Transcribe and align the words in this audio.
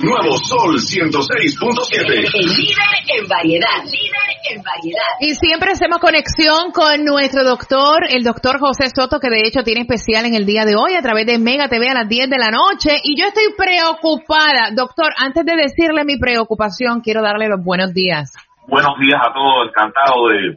Nuevo 0.00 0.32
Sol 0.40 0.80
106.7. 0.80 1.92
El 1.92 2.48
líder 2.56 2.92
en 3.04 3.28
variedad. 3.28 3.84
Líder 3.84 4.30
en 4.48 4.62
variedad. 4.64 5.12
Y 5.20 5.34
siempre 5.34 5.72
hacemos 5.72 5.98
conexión 5.98 6.72
con 6.72 7.04
nuestro 7.04 7.44
doctor, 7.44 8.08
el 8.08 8.24
doctor 8.24 8.58
José 8.58 8.88
Soto, 8.88 9.20
que 9.20 9.28
de 9.28 9.44
hecho 9.44 9.60
tiene 9.62 9.82
especial 9.82 10.24
en 10.24 10.32
el 10.32 10.46
día 10.46 10.64
de 10.64 10.72
hoy 10.74 10.94
a 10.96 11.02
través 11.02 11.26
de 11.26 11.38
Mega 11.38 11.68
TV 11.68 11.90
a 11.90 11.92
las 11.92 12.08
10 12.08 12.30
de 12.30 12.38
la 12.38 12.48
noche. 12.48 12.96
Y 13.04 13.20
yo 13.20 13.28
estoy 13.28 13.52
preocupada. 13.52 14.72
Doctor, 14.72 15.12
antes 15.18 15.44
de 15.44 15.68
decirle 15.68 16.06
mi 16.06 16.16
preocupación, 16.16 17.02
quiero 17.02 17.20
darle 17.20 17.48
los 17.48 17.62
buenos 17.62 17.92
días. 17.92 18.32
Buenos 18.68 18.96
días 19.04 19.20
a 19.20 19.34
todos, 19.34 19.68
encantado 19.68 20.28
de 20.32 20.56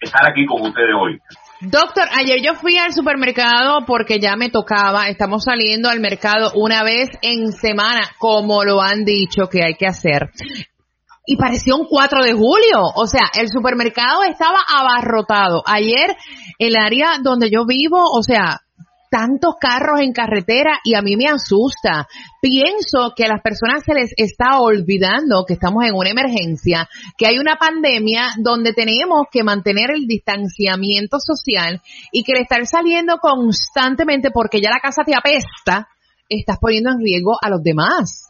estar 0.00 0.26
aquí 0.28 0.44
con 0.46 0.62
ustedes 0.62 0.94
hoy. 0.98 1.20
Doctor, 1.60 2.04
ayer 2.18 2.42
yo 2.42 2.54
fui 2.54 2.76
al 2.76 2.92
supermercado 2.92 3.84
porque 3.86 4.18
ya 4.18 4.36
me 4.36 4.50
tocaba. 4.50 5.08
Estamos 5.08 5.44
saliendo 5.44 5.88
al 5.88 6.00
mercado 6.00 6.52
una 6.54 6.82
vez 6.82 7.08
en 7.22 7.52
semana, 7.52 8.10
como 8.18 8.64
lo 8.64 8.82
han 8.82 9.04
dicho 9.04 9.48
que 9.48 9.62
hay 9.64 9.74
que 9.74 9.86
hacer. 9.86 10.30
Y 11.26 11.36
pareció 11.36 11.76
un 11.76 11.86
4 11.88 12.22
de 12.22 12.32
julio. 12.32 12.80
O 12.96 13.06
sea, 13.06 13.30
el 13.34 13.48
supermercado 13.48 14.24
estaba 14.24 14.58
abarrotado. 14.68 15.62
Ayer, 15.64 16.14
el 16.58 16.76
área 16.76 17.18
donde 17.22 17.50
yo 17.50 17.64
vivo, 17.64 18.02
o 18.02 18.22
sea, 18.22 18.60
tantos 19.14 19.54
carros 19.60 20.00
en 20.00 20.12
carretera 20.12 20.80
y 20.82 20.96
a 20.96 21.02
mí 21.02 21.14
me 21.16 21.26
asusta. 21.28 22.08
Pienso 22.42 23.12
que 23.14 23.24
a 23.24 23.28
las 23.28 23.40
personas 23.42 23.84
se 23.84 23.94
les 23.94 24.12
está 24.16 24.58
olvidando 24.58 25.44
que 25.46 25.54
estamos 25.54 25.84
en 25.84 25.94
una 25.94 26.10
emergencia, 26.10 26.88
que 27.16 27.28
hay 27.28 27.38
una 27.38 27.54
pandemia 27.54 28.30
donde 28.38 28.72
tenemos 28.72 29.26
que 29.30 29.44
mantener 29.44 29.92
el 29.92 30.08
distanciamiento 30.08 31.18
social 31.20 31.80
y 32.10 32.24
que 32.24 32.32
el 32.32 32.42
estar 32.42 32.66
saliendo 32.66 33.18
constantemente 33.18 34.32
porque 34.32 34.60
ya 34.60 34.70
la 34.70 34.80
casa 34.80 35.04
te 35.04 35.14
apesta, 35.14 35.86
estás 36.28 36.58
poniendo 36.58 36.90
en 36.90 36.98
riesgo 36.98 37.38
a 37.40 37.48
los 37.50 37.62
demás. 37.62 38.28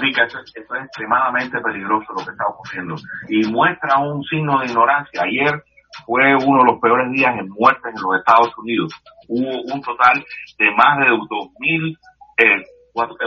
Rica, 0.00 0.24
eso, 0.26 0.38
es- 0.40 0.50
eso 0.56 0.74
es 0.74 0.84
extremadamente 0.86 1.60
peligroso 1.60 2.06
lo 2.18 2.24
que 2.24 2.32
está 2.32 2.44
ocurriendo 2.48 2.96
y 3.28 3.46
muestra 3.46 4.00
un 4.00 4.24
signo 4.24 4.58
de 4.58 4.66
ignorancia. 4.66 5.22
Ayer 5.22 5.62
fue 6.04 6.34
uno 6.34 6.60
de 6.60 6.72
los 6.72 6.80
peores 6.80 7.10
días 7.10 7.38
en 7.38 7.48
muertes 7.48 7.94
en 7.94 8.02
los 8.02 8.18
Estados 8.18 8.56
Unidos. 8.58 8.92
Hubo 9.28 9.62
un 9.72 9.80
total 9.80 10.24
de 10.58 10.70
más 10.72 10.98
de 10.98 11.06
2.000, 11.06 11.98
eh, 12.38 12.44
eh, 12.44 12.64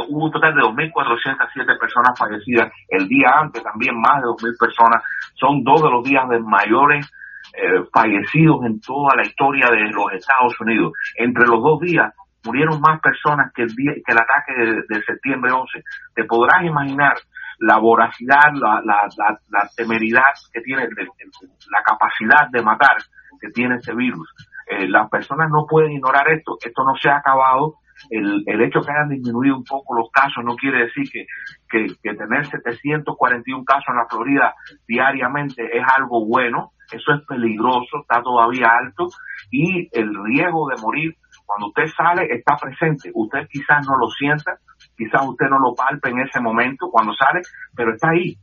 hubo 0.09 0.25
un 0.25 0.31
total 0.31 0.53
de 0.55 0.61
2.407 0.61 1.79
personas 1.79 2.17
fallecidas. 2.17 2.71
El 2.87 3.07
día 3.07 3.31
antes 3.37 3.63
también 3.63 3.99
más 3.99 4.21
de 4.21 4.27
2.000 4.27 4.57
personas. 4.59 5.03
Son 5.35 5.63
dos 5.63 5.81
de 5.81 5.89
los 5.89 6.03
días 6.03 6.27
de 6.29 6.39
mayores 6.39 7.09
eh, 7.53 7.83
fallecidos 7.91 8.65
en 8.65 8.79
toda 8.81 9.15
la 9.15 9.23
historia 9.23 9.67
de 9.69 9.89
los 9.91 10.11
Estados 10.13 10.59
Unidos. 10.59 10.93
Entre 11.15 11.45
los 11.47 11.61
dos 11.61 11.79
días 11.79 12.13
murieron 12.45 12.79
más 12.79 13.01
personas 13.01 13.51
que 13.53 13.63
el 13.63 13.75
día 13.75 13.93
que 13.95 14.11
el 14.11 14.17
ataque 14.17 14.53
de, 14.53 14.95
de 14.95 15.03
septiembre 15.03 15.51
11. 15.51 15.83
Te 16.15 16.23
podrás 16.25 16.63
imaginar 16.63 17.15
la 17.59 17.77
voracidad, 17.77 18.53
la, 18.53 18.81
la, 18.83 19.07
la, 19.17 19.39
la 19.49 19.69
temeridad 19.75 20.33
que 20.51 20.61
tiene, 20.61 20.83
la 20.83 21.83
capacidad 21.83 22.49
de 22.51 22.61
matar 22.61 22.97
que 23.39 23.49
tiene 23.49 23.75
este 23.75 23.93
virus. 23.95 24.29
Eh, 24.67 24.87
las 24.87 25.09
personas 25.09 25.49
no 25.49 25.65
pueden 25.67 25.91
ignorar 25.91 26.29
esto. 26.29 26.57
Esto 26.63 26.83
no 26.83 26.95
se 26.95 27.09
ha 27.09 27.17
acabado. 27.17 27.75
El, 28.09 28.43
el 28.45 28.61
hecho 28.61 28.79
que 28.81 28.91
hayan 28.91 29.09
disminuido 29.09 29.57
un 29.57 29.65
poco 29.65 29.93
los 29.93 30.09
casos 30.11 30.43
no 30.45 30.55
quiere 30.55 30.85
decir 30.85 31.03
que, 31.11 31.25
que, 31.69 31.87
que 32.01 32.15
tener 32.15 32.45
741 32.45 33.65
casos 33.65 33.89
en 33.89 33.95
la 33.95 34.07
Florida 34.07 34.55
diariamente 34.87 35.65
es 35.77 35.83
algo 35.97 36.25
bueno. 36.25 36.71
Eso 36.91 37.13
es 37.13 37.21
peligroso, 37.27 38.01
está 38.01 38.21
todavía 38.23 38.69
alto 38.69 39.09
y 39.51 39.89
el 39.91 40.11
riesgo 40.23 40.69
de 40.69 40.81
morir 40.81 41.15
cuando 41.45 41.67
usted 41.67 41.87
sale 41.95 42.27
está 42.31 42.55
presente. 42.55 43.11
Usted 43.13 43.47
quizás 43.49 43.85
no 43.87 43.97
lo 43.97 44.07
sienta, 44.11 44.57
quizás 44.99 45.23
usted 45.23 45.47
no 45.47 45.59
lo 45.59 45.73
palpe 45.73 46.09
en 46.09 46.19
ese 46.19 46.41
momento 46.43 46.91
cuando 46.91 47.15
sale, 47.15 47.39
pero 47.73 47.95
está 47.95 48.11
ahí, 48.11 48.35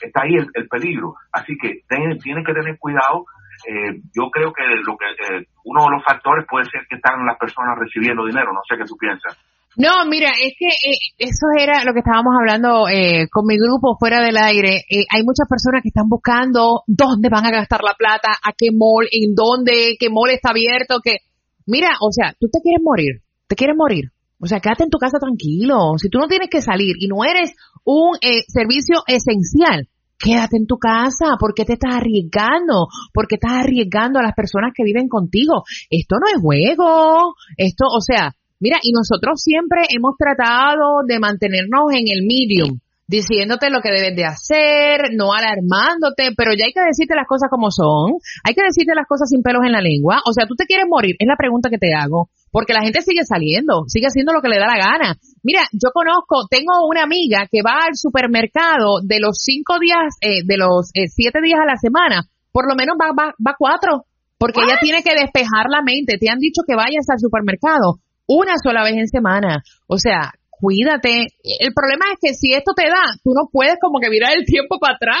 está 0.00 0.22
ahí 0.22 0.38
el, 0.38 0.46
el 0.54 0.68
peligro. 0.68 1.14
Así 1.32 1.58
que 1.60 1.82
tiene, 1.88 2.16
tiene 2.22 2.44
que 2.46 2.54
tener 2.54 2.78
cuidado. 2.78 3.26
Eh, 3.66 3.98
yo 4.14 4.30
creo 4.30 4.52
que 4.52 4.62
lo 4.86 4.94
que 4.94 5.10
eh, 5.10 5.46
uno 5.64 5.84
de 5.84 5.90
los 5.90 6.04
factores 6.04 6.46
puede 6.48 6.70
ser 6.70 6.86
que 6.88 6.96
están 6.96 7.26
las 7.26 7.36
personas 7.36 7.74
recibiendo 7.76 8.24
dinero. 8.24 8.54
No 8.54 8.62
sé 8.68 8.78
qué 8.78 8.86
tú 8.86 8.96
piensas. 8.96 9.34
No, 9.76 10.06
mira, 10.06 10.30
es 10.30 10.54
que 10.56 10.68
eh, 10.68 10.98
eso 11.18 11.46
era 11.58 11.82
lo 11.84 11.92
que 11.92 11.98
estábamos 11.98 12.34
hablando 12.38 12.86
eh, 12.88 13.26
con 13.28 13.44
mi 13.44 13.58
grupo 13.58 13.96
fuera 13.98 14.20
del 14.20 14.36
aire. 14.36 14.86
Eh, 14.88 15.02
hay 15.10 15.24
muchas 15.24 15.48
personas 15.50 15.82
que 15.82 15.88
están 15.88 16.08
buscando 16.08 16.82
dónde 16.86 17.28
van 17.28 17.44
a 17.44 17.50
gastar 17.50 17.82
la 17.82 17.94
plata, 17.98 18.38
a 18.40 18.52
qué 18.56 18.68
mall, 18.72 19.08
en 19.10 19.34
dónde, 19.34 19.96
qué 19.98 20.10
mall 20.10 20.30
está 20.30 20.50
abierto, 20.50 21.00
que... 21.02 21.18
Mira, 21.66 21.96
o 22.00 22.12
sea, 22.12 22.34
tú 22.38 22.46
te 22.52 22.60
quieres 22.60 22.82
morir, 22.84 23.22
te 23.48 23.56
quieres 23.56 23.74
morir. 23.76 24.13
O 24.44 24.46
sea, 24.46 24.60
quédate 24.60 24.84
en 24.84 24.90
tu 24.90 24.98
casa 24.98 25.18
tranquilo. 25.18 25.96
Si 25.96 26.10
tú 26.10 26.18
no 26.18 26.28
tienes 26.28 26.50
que 26.50 26.60
salir 26.60 26.96
y 27.00 27.08
no 27.08 27.24
eres 27.24 27.54
un 27.82 28.16
eh, 28.20 28.42
servicio 28.46 28.96
esencial, 29.06 29.88
quédate 30.18 30.58
en 30.58 30.66
tu 30.66 30.76
casa. 30.76 31.36
¿Por 31.40 31.54
qué 31.54 31.64
te 31.64 31.72
estás 31.72 31.96
arriesgando? 31.96 32.88
¿Por 33.14 33.26
qué 33.26 33.36
estás 33.36 33.64
arriesgando 33.64 34.18
a 34.18 34.22
las 34.22 34.34
personas 34.34 34.72
que 34.74 34.84
viven 34.84 35.08
contigo? 35.08 35.64
Esto 35.88 36.16
no 36.20 36.26
es 36.28 36.42
juego. 36.42 37.34
Esto, 37.56 37.86
o 37.86 38.02
sea, 38.02 38.36
Mira, 38.60 38.78
y 38.82 38.92
nosotros 38.92 39.42
siempre 39.42 39.82
hemos 39.90 40.16
tratado 40.16 41.02
de 41.06 41.18
mantenernos 41.18 41.92
en 41.92 42.06
el 42.08 42.24
medium, 42.24 42.78
diciéndote 43.06 43.70
lo 43.70 43.80
que 43.80 43.92
debes 43.92 44.16
de 44.16 44.24
hacer, 44.24 45.12
no 45.12 45.32
alarmándote, 45.32 46.32
pero 46.36 46.52
ya 46.56 46.66
hay 46.66 46.72
que 46.72 46.80
decirte 46.80 47.14
las 47.14 47.26
cosas 47.26 47.50
como 47.50 47.70
son, 47.70 48.16
hay 48.44 48.54
que 48.54 48.64
decirte 48.64 48.94
las 48.94 49.06
cosas 49.06 49.28
sin 49.28 49.42
pelos 49.42 49.62
en 49.64 49.72
la 49.72 49.80
lengua. 49.80 50.22
O 50.26 50.32
sea, 50.32 50.46
tú 50.46 50.54
te 50.54 50.64
quieres 50.64 50.86
morir, 50.88 51.16
es 51.18 51.28
la 51.28 51.36
pregunta 51.36 51.68
que 51.68 51.78
te 51.78 51.94
hago, 51.94 52.30
porque 52.50 52.72
la 52.72 52.82
gente 52.82 53.02
sigue 53.02 53.24
saliendo, 53.24 53.84
sigue 53.88 54.06
haciendo 54.06 54.32
lo 54.32 54.40
que 54.40 54.48
le 54.48 54.58
da 54.58 54.66
la 54.66 54.80
gana. 54.80 55.16
Mira, 55.42 55.68
yo 55.72 55.90
conozco, 55.92 56.46
tengo 56.48 56.86
una 56.88 57.02
amiga 57.02 57.46
que 57.50 57.60
va 57.60 57.84
al 57.84 57.94
supermercado 57.94 59.00
de 59.02 59.20
los 59.20 59.36
cinco 59.40 59.78
días, 59.78 60.16
eh, 60.20 60.42
de 60.44 60.56
los 60.56 60.90
eh, 60.94 61.08
siete 61.08 61.40
días 61.42 61.60
a 61.60 61.66
la 61.66 61.76
semana, 61.76 62.24
por 62.52 62.68
lo 62.68 62.74
menos 62.74 62.96
va, 62.96 63.12
va, 63.12 63.34
va 63.36 63.56
cuatro, 63.58 64.06
porque 64.38 64.60
ella 64.60 64.78
tiene 64.80 65.02
que 65.02 65.14
despejar 65.14 65.68
la 65.68 65.82
mente. 65.82 66.18
Te 66.18 66.30
han 66.30 66.38
dicho 66.38 66.62
que 66.66 66.74
vayas 66.74 67.08
al 67.08 67.18
supermercado 67.18 68.00
una 68.26 68.54
sola 68.62 68.82
vez 68.82 68.94
en 68.96 69.08
semana. 69.08 69.62
O 69.86 69.98
sea, 69.98 70.32
cuídate. 70.64 71.28
El 71.60 71.74
problema 71.74 72.08
es 72.12 72.18
que 72.20 72.32
si 72.32 72.54
esto 72.54 72.72
te 72.72 72.88
da, 72.88 73.04
tú 73.22 73.32
no 73.36 73.52
puedes 73.52 73.76
como 73.78 74.00
que 74.00 74.08
virar 74.08 74.32
el 74.32 74.46
tiempo 74.46 74.78
para 74.80 74.96
atrás. 74.96 75.20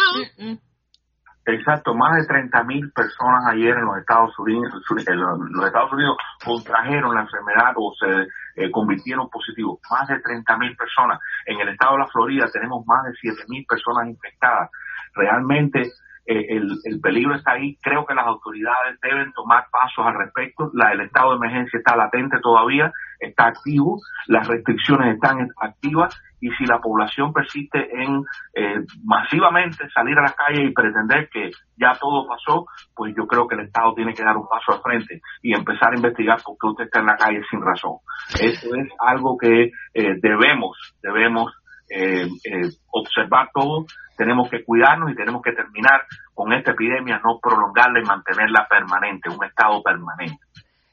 Exacto, 1.46 1.94
más 1.94 2.16
de 2.16 2.26
30 2.26 2.64
mil 2.64 2.90
personas 2.92 3.44
ayer 3.52 3.76
en 3.76 3.84
los 3.84 3.98
Estados 3.98 4.32
Unidos, 4.38 4.72
en 4.72 5.20
los 5.20 5.38
los 5.52 5.66
Estados 5.66 5.92
Unidos 5.92 6.16
contrajeron 6.42 7.14
la 7.14 7.20
enfermedad 7.20 7.76
o 7.76 7.92
se 7.92 8.64
eh, 8.64 8.70
convirtieron 8.70 9.28
positivos. 9.28 9.78
Más 9.90 10.08
de 10.08 10.20
30 10.20 10.56
mil 10.56 10.74
personas. 10.74 11.20
En 11.44 11.60
el 11.60 11.68
estado 11.68 11.92
de 11.92 11.98
la 11.98 12.08
Florida 12.08 12.46
tenemos 12.50 12.86
más 12.86 13.04
de 13.04 13.12
7 13.20 13.44
mil 13.48 13.66
personas 13.68 14.08
infectadas. 14.08 14.70
Realmente 15.12 15.92
eh, 16.26 16.46
el, 16.56 16.70
el 16.84 17.00
peligro 17.00 17.34
está 17.34 17.52
ahí. 17.52 17.76
Creo 17.82 18.06
que 18.06 18.14
las 18.14 18.26
autoridades 18.26 18.98
deben 19.02 19.32
tomar 19.32 19.66
pasos 19.70 20.06
al 20.06 20.14
respecto. 20.14 20.70
La, 20.72 20.92
el 20.92 21.02
estado 21.02 21.30
de 21.30 21.36
emergencia 21.36 21.78
está 21.78 21.96
latente 21.96 22.38
todavía, 22.42 22.92
está 23.18 23.46
activo, 23.46 23.98
las 24.26 24.46
restricciones 24.46 25.14
están 25.14 25.48
activas 25.60 26.20
y 26.40 26.50
si 26.50 26.66
la 26.66 26.78
población 26.78 27.32
persiste 27.32 27.78
en 27.90 28.22
eh, 28.52 28.84
masivamente 29.02 29.88
salir 29.94 30.18
a 30.18 30.22
las 30.22 30.34
calles 30.34 30.68
y 30.68 30.74
pretender 30.74 31.28
que 31.30 31.50
ya 31.76 31.96
todo 31.98 32.26
pasó, 32.28 32.66
pues 32.94 33.14
yo 33.16 33.26
creo 33.26 33.48
que 33.48 33.54
el 33.54 33.62
Estado 33.62 33.94
tiene 33.94 34.12
que 34.12 34.22
dar 34.22 34.36
un 34.36 34.46
paso 34.46 34.72
al 34.72 34.82
frente 34.82 35.22
y 35.40 35.54
empezar 35.54 35.92
a 35.92 35.96
investigar 35.96 36.38
por 36.44 36.56
qué 36.60 36.66
usted 36.66 36.84
está 36.84 37.00
en 37.00 37.06
la 37.06 37.16
calle 37.16 37.40
sin 37.50 37.62
razón. 37.62 37.96
Eso 38.38 38.74
es 38.74 38.88
algo 38.98 39.38
que 39.38 39.70
eh, 39.94 40.20
debemos, 40.20 40.76
debemos 41.02 41.50
eh, 41.90 42.26
eh, 42.26 42.70
observar 42.90 43.48
todo, 43.52 43.84
tenemos 44.16 44.48
que 44.50 44.64
cuidarnos 44.64 45.10
y 45.10 45.16
tenemos 45.16 45.42
que 45.42 45.52
terminar 45.52 46.02
con 46.34 46.52
esta 46.52 46.72
epidemia, 46.72 47.20
no 47.24 47.38
prolongarla 47.42 48.00
y 48.00 48.04
mantenerla 48.04 48.66
permanente, 48.68 49.28
un 49.28 49.44
estado 49.44 49.82
permanente. 49.82 50.38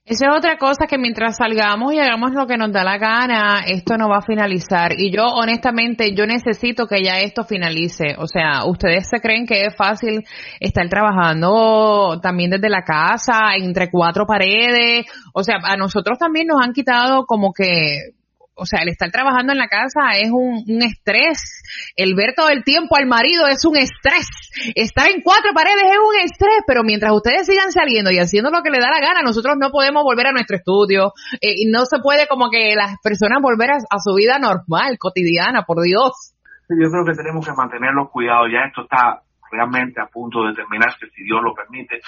Esa 0.04 0.26
es 0.26 0.36
otra 0.36 0.58
cosa 0.58 0.88
que 0.88 0.98
mientras 0.98 1.38
salgamos 1.38 1.94
y 1.94 2.00
hagamos 2.00 2.32
lo 2.34 2.48
que 2.48 2.58
nos 2.58 2.74
da 2.74 2.84
la 2.84 2.98
gana, 2.98 3.62
esto 3.66 3.98
no 3.98 4.10
va 4.10 4.18
a 4.18 4.22
finalizar. 4.22 4.94
Y 4.98 5.12
yo, 5.12 5.26
honestamente, 5.28 6.16
yo 6.16 6.26
necesito 6.26 6.88
que 6.88 7.04
ya 7.04 7.20
esto 7.20 7.46
finalice. 7.46 8.16
O 8.18 8.26
sea, 8.26 8.66
¿ustedes 8.66 9.08
se 9.08 9.22
creen 9.22 9.46
que 9.46 9.62
es 9.64 9.76
fácil 9.76 10.24
estar 10.60 10.90
trabajando 10.90 12.20
también 12.22 12.50
desde 12.50 12.68
la 12.68 12.84
casa, 12.84 13.54
entre 13.56 13.92
cuatro 13.92 14.26
paredes? 14.26 15.06
O 15.34 15.44
sea, 15.44 15.58
a 15.64 15.78
nosotros 15.78 16.18
también 16.18 16.48
nos 16.48 16.62
han 16.62 16.74
quitado 16.74 17.26
como 17.28 17.54
que 17.54 18.14
o 18.56 18.66
sea, 18.66 18.82
el 18.84 18.90
estar 18.90 19.10
trabajando 19.12 19.54
en 19.54 19.58
la 19.58 19.68
casa 19.68 20.12
es 20.20 20.30
un, 20.30 20.64
un, 20.68 20.82
estrés. 20.84 21.64
El 21.96 22.16
ver 22.16 22.34
todo 22.36 22.50
el 22.50 22.64
tiempo 22.64 22.98
al 22.98 23.08
marido 23.08 23.48
es 23.48 23.66
un 23.66 23.78
estrés. 23.78 24.28
Estar 24.76 25.10
en 25.10 25.22
cuatro 25.22 25.52
paredes 25.54 25.84
es 25.84 25.98
un 25.98 26.20
estrés, 26.22 26.62
pero 26.68 26.84
mientras 26.84 27.12
ustedes 27.14 27.48
sigan 27.48 27.72
saliendo 27.72 28.12
y 28.12 28.20
haciendo 28.20 28.52
lo 28.52 28.62
que 28.62 28.70
le 28.70 28.80
da 28.80 28.92
la 28.92 29.00
gana, 29.00 29.22
nosotros 29.24 29.56
no 29.58 29.72
podemos 29.72 30.04
volver 30.04 30.28
a 30.28 30.32
nuestro 30.32 30.58
estudio. 30.58 31.14
Eh, 31.42 31.54
y 31.58 31.72
no 31.72 31.86
se 31.86 32.00
puede 32.00 32.28
como 32.28 32.50
que 32.50 32.76
las 32.76 32.98
personas 33.02 33.42
volver 33.42 33.72
a, 33.72 34.00
su 34.00 34.14
vida 34.16 34.38
normal, 34.38 34.98
cotidiana, 35.00 35.64
por 35.64 35.82
Dios. 35.82 36.36
yo 36.70 36.92
creo 36.92 37.06
que 37.06 37.14
tenemos 37.14 37.46
que 37.46 37.54
mantener 37.54 37.94
los 37.94 38.10
cuidados. 38.10 38.50
Ya 38.52 38.68
esto 38.68 38.84
está 38.84 39.22
realmente 39.52 40.02
a 40.02 40.08
punto 40.08 40.44
de 40.46 40.54
terminarse, 40.54 41.08
si 41.16 41.24
Dios 41.24 41.42
lo 41.44 41.54
permite, 41.54 42.00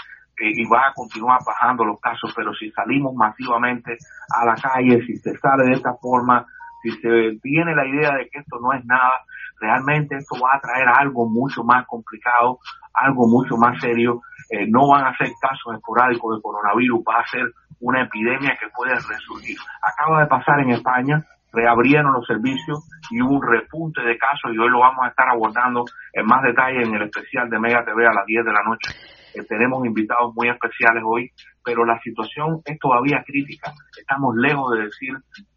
y 0.51 0.65
va 0.65 0.87
a 0.87 0.93
continuar 0.93 1.39
bajando 1.45 1.85
los 1.85 1.99
casos, 1.99 2.33
pero 2.35 2.53
si 2.53 2.71
salimos 2.71 3.13
masivamente 3.15 3.97
a 4.35 4.45
la 4.45 4.55
calle, 4.55 5.05
si 5.05 5.15
se 5.17 5.37
sale 5.37 5.65
de 5.65 5.73
esta 5.73 5.93
forma, 5.95 6.45
si 6.81 6.91
se 6.91 7.39
tiene 7.41 7.75
la 7.75 7.87
idea 7.87 8.15
de 8.15 8.29
que 8.29 8.39
esto 8.39 8.59
no 8.59 8.73
es 8.73 8.83
nada, 8.85 9.23
realmente 9.59 10.17
esto 10.17 10.35
va 10.43 10.55
a 10.55 10.59
traer 10.59 10.87
algo 10.87 11.29
mucho 11.29 11.63
más 11.63 11.85
complicado, 11.87 12.59
algo 12.93 13.27
mucho 13.27 13.57
más 13.57 13.79
serio. 13.79 14.21
Eh, 14.49 14.67
no 14.67 14.87
van 14.87 15.05
a 15.05 15.17
ser 15.17 15.29
casos 15.41 15.75
esporádicos 15.75 16.35
de 16.35 16.41
coronavirus, 16.41 17.01
va 17.07 17.21
a 17.21 17.27
ser 17.27 17.45
una 17.79 18.03
epidemia 18.03 18.57
que 18.59 18.67
puede 18.75 18.95
resurgir. 18.95 19.57
Acaba 19.81 20.21
de 20.21 20.27
pasar 20.27 20.59
en 20.59 20.71
España, 20.71 21.25
reabrieron 21.51 22.13
los 22.13 22.25
servicios 22.25 22.83
y 23.11 23.21
un 23.21 23.41
repunte 23.41 24.01
de 24.01 24.17
casos 24.17 24.51
y 24.53 24.57
hoy 24.57 24.69
lo 24.69 24.79
vamos 24.79 25.05
a 25.05 25.09
estar 25.09 25.27
abordando 25.29 25.85
en 26.13 26.25
más 26.25 26.41
detalle 26.43 26.83
en 26.83 26.93
el 26.93 27.03
especial 27.03 27.49
de 27.49 27.59
Mega 27.59 27.83
TV 27.83 28.05
a 28.05 28.13
las 28.13 28.25
10 28.25 28.45
de 28.45 28.53
la 28.53 28.63
noche. 28.63 28.91
Eh, 29.33 29.43
tenemos 29.47 29.85
invitados 29.85 30.33
muy 30.35 30.49
especiales 30.49 31.03
hoy, 31.05 31.31
pero 31.63 31.85
la 31.85 31.99
situación 31.99 32.61
es 32.65 32.77
todavía 32.79 33.23
crítica. 33.25 33.73
Estamos 33.97 34.35
lejos 34.35 34.75
de 34.75 34.83
decir 34.83 35.13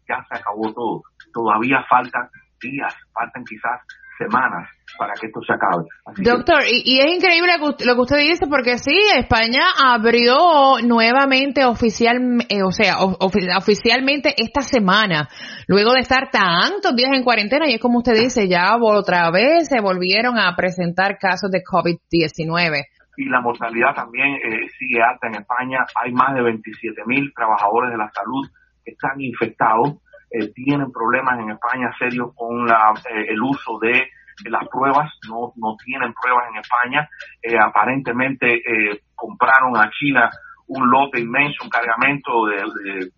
ya 0.07 0.25
se 0.29 0.39
acabó 0.39 0.73
todo. 0.73 1.01
Todavía 1.33 1.83
faltan 1.89 2.29
días, 2.61 2.95
faltan 3.13 3.43
quizás 3.43 3.81
semanas 4.17 4.69
para 4.97 5.13
que 5.13 5.27
esto 5.27 5.41
se 5.41 5.53
acabe. 5.53 5.85
Doctor, 6.17 6.63
y, 6.67 6.99
es 6.99 7.15
increíble 7.15 7.53
lo 7.59 7.95
que 7.95 8.01
usted 8.01 8.19
dice 8.19 8.47
porque 8.47 8.77
sí, 8.77 8.97
España 9.15 9.61
abrió 9.77 10.79
nuevamente 10.83 11.65
oficial, 11.65 12.17
eh, 12.49 12.63
o 12.63 12.71
sea, 12.71 12.97
oficialmente 12.99 14.33
esta 14.37 14.61
semana, 14.61 15.27
luego 15.67 15.93
de 15.93 15.99
estar 15.99 16.29
tantos 16.31 16.95
días 16.95 17.11
en 17.13 17.23
cuarentena 17.23 17.69
y 17.69 17.75
es 17.75 17.81
como 17.81 17.99
usted 17.99 18.15
dice, 18.15 18.47
ya 18.47 18.75
otra 18.81 19.29
vez 19.31 19.67
se 19.67 19.81
volvieron 19.81 20.39
a 20.39 20.55
presentar 20.55 21.17
casos 21.19 21.51
de 21.51 21.61
COVID-19 21.63 22.85
y 23.17 23.25
la 23.25 23.41
mortalidad 23.41 23.95
también 23.95 24.35
eh, 24.35 24.69
sigue 24.77 25.01
alta 25.01 25.27
en 25.27 25.35
España. 25.35 25.85
Hay 25.95 26.11
más 26.13 26.35
de 26.35 26.43
27 26.43 27.01
mil 27.07 27.33
trabajadores 27.33 27.91
de 27.91 27.97
la 27.97 28.11
salud 28.11 28.47
que 28.85 28.91
están 28.91 29.19
infectados, 29.19 29.95
eh, 30.29 30.51
tienen 30.53 30.91
problemas 30.91 31.39
en 31.39 31.51
España 31.51 31.93
serios 31.97 32.33
con 32.35 32.65
la, 32.65 32.93
eh, 33.09 33.25
el 33.29 33.41
uso 33.41 33.79
de, 33.79 34.09
las 34.45 34.67
pruebas, 34.69 35.11
no, 35.27 35.51
no 35.55 35.75
tienen 35.83 36.13
pruebas 36.13 36.45
en 36.51 36.59
España. 36.59 37.09
aparentemente 37.59 38.61
compraron 39.15 39.75
a 39.75 39.89
China 39.89 40.29
un 40.67 40.91
lote 40.91 41.19
inmenso, 41.19 41.63
un 41.63 41.71
cargamento 41.71 42.45
de, 42.45 43.09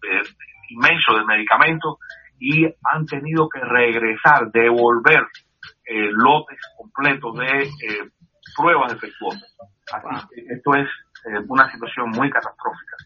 inmenso 0.70 1.18
de 1.18 1.26
medicamentos 1.26 1.98
y 2.40 2.64
han 2.66 3.06
tenido 3.06 3.50
que 3.50 3.60
regresar, 3.60 4.50
devolver 4.54 5.28
lotes 6.12 6.58
completos 6.78 7.36
de 7.36 7.70
pruebas 8.56 8.94
defectuosas 8.94 9.60
esto 10.50 10.76
es 10.76 10.88
eh, 11.26 11.44
una 11.48 11.72
situación 11.72 12.10
muy 12.12 12.30
catastrófica. 12.30 12.98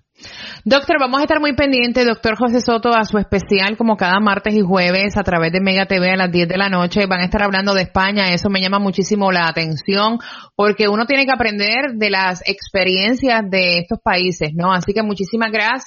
Doctor, 0.65 0.97
vamos 0.99 1.19
a 1.19 1.23
estar 1.23 1.39
muy 1.39 1.53
pendientes, 1.53 2.05
doctor 2.05 2.37
José 2.37 2.61
Soto, 2.61 2.95
a 2.95 3.03
su 3.03 3.17
especial 3.17 3.75
como 3.77 3.97
cada 3.97 4.19
martes 4.19 4.53
y 4.53 4.61
jueves 4.61 5.17
a 5.17 5.23
través 5.23 5.51
de 5.51 5.59
Mega 5.59 5.85
TV 5.85 6.11
a 6.11 6.15
las 6.15 6.31
10 6.31 6.47
de 6.47 6.57
la 6.57 6.69
noche. 6.69 7.05
Van 7.05 7.19
a 7.19 7.25
estar 7.25 7.43
hablando 7.43 7.73
de 7.73 7.81
España, 7.81 8.33
eso 8.33 8.49
me 8.49 8.61
llama 8.61 8.79
muchísimo 8.79 9.31
la 9.31 9.47
atención 9.47 10.19
porque 10.55 10.87
uno 10.87 11.05
tiene 11.05 11.25
que 11.25 11.31
aprender 11.31 11.95
de 11.95 12.09
las 12.09 12.41
experiencias 12.47 13.41
de 13.49 13.79
estos 13.79 13.99
países, 13.99 14.51
¿no? 14.53 14.71
Así 14.71 14.93
que 14.93 15.03
muchísimas 15.03 15.51
gracias. 15.51 15.73